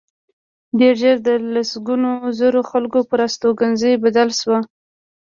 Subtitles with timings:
[0.79, 4.55] ډېر ژر د لسګونو زرو خلکو پر استوګنځي بدل شو